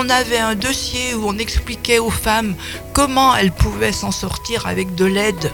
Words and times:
on 0.00 0.08
avait 0.08 0.38
un 0.38 0.54
dossier 0.54 1.14
où 1.14 1.28
on 1.28 1.36
expliquait 1.38 1.98
aux 1.98 2.10
femmes 2.10 2.54
comment 2.92 3.36
elles 3.36 3.52
pouvaient 3.52 3.92
s'en 3.92 4.10
sortir 4.10 4.66
avec 4.66 4.94
de 4.94 5.04
l'aide. 5.04 5.52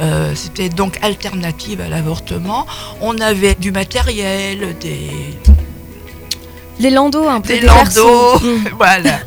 Euh, 0.00 0.32
C'était 0.34 0.68
donc 0.68 0.98
alternative 1.02 1.80
à 1.80 1.88
l'avortement. 1.88 2.66
On 3.00 3.16
avait 3.18 3.54
du 3.54 3.70
matériel, 3.70 4.76
des, 4.80 5.10
Les 6.80 6.90
landaux 6.90 7.28
un 7.28 7.40
peu. 7.40 7.54
des 7.54 7.60
berceaux. 7.60 8.32
landaux, 8.32 8.40
Mm. 8.44 8.68
voilà. 8.78 9.20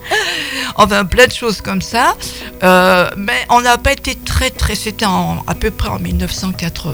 Enfin, 0.75 1.05
plein 1.05 1.27
de 1.27 1.31
choses 1.31 1.61
comme 1.61 1.81
ça. 1.81 2.15
Euh, 2.63 3.09
mais 3.15 3.45
on 3.49 3.61
n'a 3.61 3.77
pas 3.77 3.93
été 3.93 4.15
très, 4.15 4.49
très. 4.49 4.75
C'était 4.75 5.05
à 5.05 5.55
peu 5.55 5.71
près 5.71 5.89
en 5.89 5.99
1980. 5.99 6.93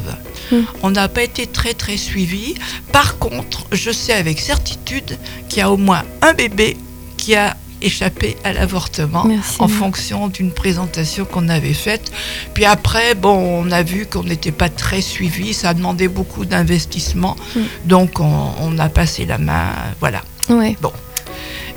Mm. 0.51 0.57
On 0.83 0.91
n'a 0.91 1.07
pas 1.07 1.23
été 1.23 1.47
très, 1.47 1.73
très 1.73 1.97
suivi. 1.97 2.53
Par 2.91 3.17
contre, 3.17 3.65
je 3.71 3.89
sais 3.91 4.13
avec 4.13 4.39
certitude 4.39 5.17
qu'il 5.49 5.59
y 5.59 5.61
a 5.63 5.71
au 5.71 5.77
moins 5.77 6.03
un 6.21 6.33
bébé 6.33 6.77
qui 7.17 7.35
a 7.35 7.55
échappé 7.83 8.35
à 8.43 8.53
l'avortement 8.53 9.27
en 9.59 9.67
fonction 9.67 10.27
d'une 10.27 10.51
présentation 10.51 11.25
qu'on 11.25 11.49
avait 11.49 11.73
faite. 11.73 12.11
Puis 12.53 12.65
après, 12.65 13.15
bon, 13.15 13.35
on 13.65 13.71
a 13.71 13.83
vu 13.83 14.05
qu'on 14.05 14.23
n'était 14.23 14.51
pas 14.51 14.69
très 14.69 15.01
suivi, 15.01 15.53
ça 15.53 15.69
a 15.69 15.73
demandé 15.73 16.07
beaucoup 16.07 16.45
d'investissement, 16.45 17.35
Mm. 17.55 17.59
donc 17.85 18.19
on, 18.19 18.51
on 18.61 18.79
a 18.79 18.89
passé 18.89 19.25
la 19.25 19.37
main, 19.37 19.67
voilà. 19.99 20.21
Ouais. 20.49 20.75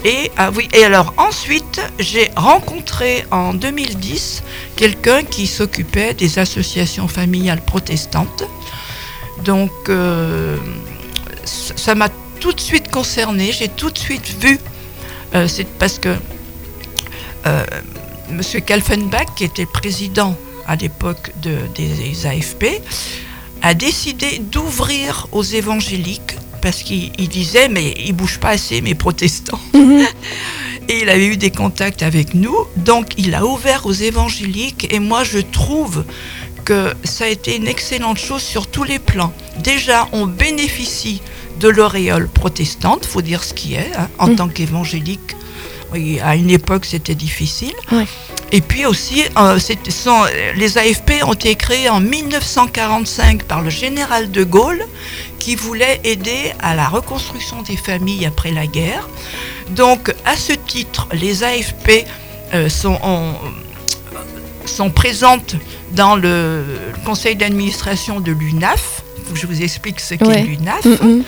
Et 0.05 0.31
ah 0.37 0.51
oui, 0.55 0.69
et 0.73 0.85
alors 0.85 1.15
ensuite, 1.17 1.81
j'ai 1.99 2.31
rencontré 2.37 3.25
en 3.31 3.55
2010 3.55 4.43
quelqu'un 4.77 5.23
qui 5.23 5.47
s'occupait 5.47 6.15
des 6.15 6.39
associations 6.39 7.09
familiales 7.09 7.61
protestantes. 7.63 8.45
Donc 9.45 9.71
euh, 9.89 10.57
ça 11.45 11.95
m'a 11.95 12.09
tout 12.41 12.53
de 12.53 12.61
suite 12.61 12.91
concerné, 12.91 13.53
j'ai 13.53 13.69
tout 13.69 13.91
de 13.91 13.99
suite 13.99 14.29
vu. 14.41 14.59
Euh, 15.35 15.49
C'est 15.49 15.67
parce 15.79 15.99
que 15.99 16.15
euh, 17.47 17.65
Monsieur 18.31 18.61
Kalfenbach, 18.61 19.35
qui 19.37 19.45
était 19.45 19.67
président 19.67 20.37
à 20.67 20.77
l'époque 20.77 21.33
de- 21.43 21.59
des 21.77 22.27
AFP, 22.27 22.81
a 23.63 23.75
décidé 23.75 24.39
d'ouvrir 24.39 25.29
aux 25.33 25.43
évangéliques 25.45 26.37
parce 26.61 26.83
qu'il 26.83 27.13
il 27.19 27.29
disait 27.29 27.69
mais 27.69 27.95
ils 28.05 28.13
bougent 28.13 28.39
pas 28.41 28.51
assez 28.51 28.81
mes 28.81 28.95
protestants. 28.95 29.61
Et 30.89 31.01
il 31.03 31.09
avait 31.09 31.27
eu 31.27 31.37
des 31.37 31.51
contacts 31.51 32.03
avec 32.05 32.35
nous, 32.35 32.57
donc 32.77 33.15
il 33.17 33.35
a 33.35 33.45
ouvert 33.45 33.87
aux 33.87 33.93
évangéliques 33.93 34.87
et 34.93 35.01
moi 35.01 35.25
je 35.25 35.39
trouve 35.39 36.05
que 36.65 36.95
ça 37.03 37.25
a 37.25 37.29
été 37.29 37.57
une 37.57 37.67
excellente 37.67 38.19
chose 38.19 38.43
sur 38.43 38.69
tous 38.69 38.85
les 38.85 39.01
plans. 39.01 39.33
Déjà, 39.59 40.09
on 40.13 40.27
bénéficie 40.27 41.23
de 41.61 41.69
l'auréole 41.69 42.29
protestante, 42.29 43.07
faut 43.07 43.23
dire 43.23 43.43
ce 43.45 43.55
qui 43.55 43.75
est, 43.75 43.91
hein, 43.97 44.09
en 44.19 44.29
Mm. 44.29 44.37
tant 44.37 44.49
qu'évangélique. 44.49 45.37
Oui, 45.93 46.19
à 46.21 46.35
une 46.37 46.51
époque, 46.51 46.85
c'était 46.85 47.15
difficile. 47.15 47.73
Et 48.53 48.61
puis 48.61 48.85
aussi, 48.87 49.23
euh, 49.39 49.59
sont- 49.89 50.25
les 50.57 50.79
AFP 50.79 51.23
ont 51.25 51.33
été 51.33 51.55
créés 51.55 51.89
en 51.89 52.01
1945 52.01 53.45
par 53.45 53.63
le 53.63 53.71
général 53.71 54.31
de 54.31 54.43
Gaulle, 54.45 54.85
qui 55.39 55.55
voulait 55.55 56.01
aider 56.05 56.53
à 56.61 56.75
la 56.75 56.89
reconstruction 56.89 57.63
des 57.63 57.77
familles 57.77 58.27
après 58.27 58.51
la 58.51 58.67
guerre. 58.67 59.09
Donc, 59.71 60.13
à 60.25 60.37
ce 60.37 60.53
titre, 60.53 61.07
les 61.13 61.45
AFP 61.45 62.05
euh, 62.55 62.69
sont, 62.69 62.99
en- 63.03 63.35
sont 64.65 64.91
présentes 64.91 65.57
dans 65.93 66.15
le 66.17 66.65
conseil 67.05 67.35
d'administration 67.37 68.21
de 68.21 68.33
l'UNAF. 68.33 69.03
Faut 69.25 69.35
que 69.35 69.39
je 69.41 69.47
vous 69.47 69.63
explique 69.63 70.01
ce 70.01 70.15
qu'est 70.15 70.27
Ouais. 70.27 70.43
l'UNAF 70.43 70.85
Mm, 70.85 71.07
mm. 71.07 71.25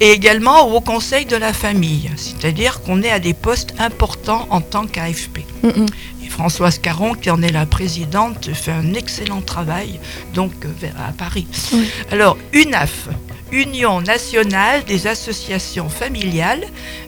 et 0.00 0.10
également 0.12 0.72
au 0.74 0.80
Conseil 0.80 1.24
de 1.26 1.36
la 1.36 1.52
famille, 1.52 2.10
c'est-à-dire 2.16 2.80
qu'on 2.82 3.02
est 3.02 3.10
à 3.10 3.18
des 3.18 3.34
postes 3.34 3.74
importants 3.78 4.46
en 4.50 4.60
tant 4.60 4.86
qu'AFP. 4.86 5.38
Mm. 5.62 5.86
Et 6.24 6.28
Françoise 6.28 6.78
Caron, 6.78 7.14
qui 7.14 7.30
en 7.30 7.42
est 7.42 7.50
la 7.52 7.66
présidente, 7.66 8.50
fait 8.54 8.70
un 8.72 8.94
excellent 8.94 9.40
travail 9.40 9.98
donc 10.34 10.52
euh, 10.64 10.88
à 11.08 11.12
Paris. 11.12 11.46
Oui. 11.72 11.88
Alors, 12.12 12.36
UNAF, 12.52 13.08
Union 13.50 14.00
nationale 14.02 14.84
des 14.84 15.06
associations 15.06 15.88
familiales, 15.88 16.64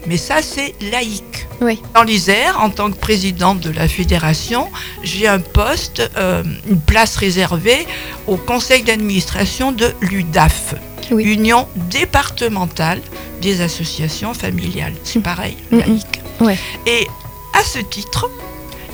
mais 0.07 0.17
ça 0.17 0.41
c'est 0.41 0.73
laïque. 0.91 1.40
Oui. 1.61 1.79
Dans 1.93 2.03
l'Isère, 2.03 2.59
en 2.59 2.69
tant 2.69 2.89
que 2.91 2.97
présidente 2.97 3.59
de 3.59 3.69
la 3.71 3.87
fédération, 3.87 4.69
j'ai 5.03 5.27
un 5.27 5.39
poste, 5.39 6.01
euh, 6.17 6.43
une 6.67 6.79
place 6.81 7.15
réservée 7.17 7.85
au 8.27 8.35
conseil 8.35 8.81
d'administration 8.83 9.71
de 9.71 9.93
l'UDAF, 10.01 10.75
Oui. 11.11 11.23
Union 11.23 11.67
départementale 11.75 13.01
des 13.41 13.61
associations 13.61 14.33
familiales. 14.33 14.93
C'est 15.03 15.19
Mm. 15.19 15.23
pareil, 15.23 15.57
Mm, 15.71 15.75
mm. 15.75 15.79
laïque. 15.79 16.21
Ouais. 16.39 16.57
Et 16.87 17.07
à 17.53 17.63
ce 17.63 17.79
titre, 17.79 18.29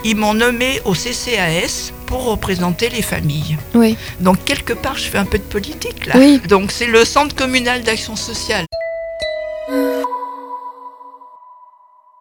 ils 0.04 0.16
m'ont 0.16 0.34
nommé 0.34 0.82
au 0.86 0.94
CCAS 0.94 1.92
pour 2.06 2.24
représenter 2.26 2.90
les 2.90 3.02
familles. 3.02 3.58
Oui. 3.74 3.98
Donc 4.20 4.44
quelque 4.46 4.74
part, 4.74 4.98
je 4.98 5.04
fais 5.10 5.18
un 5.18 5.26
peu 5.26 5.38
de 5.38 5.44
politique 5.44 6.06
là. 6.06 6.16
Oui. 6.18 6.40
Donc 6.48 6.72
c'est 6.72 6.86
le 6.88 7.04
Centre 7.06 7.36
communal 7.36 7.84
d'action 7.84 8.16
sociale. 8.16 8.66